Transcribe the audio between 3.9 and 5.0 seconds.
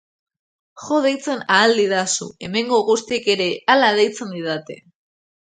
deitzen didate.